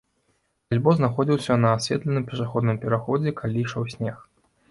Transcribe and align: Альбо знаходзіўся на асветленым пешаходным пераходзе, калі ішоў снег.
Альбо 0.75 0.93
знаходзіўся 0.99 1.57
на 1.65 1.73
асветленым 1.81 2.25
пешаходным 2.33 2.81
пераходзе, 2.85 3.35
калі 3.43 3.57
ішоў 3.67 3.83
снег. 3.95 4.17